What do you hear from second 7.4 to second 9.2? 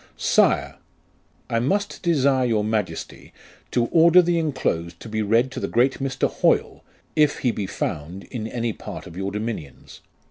he be found in any part of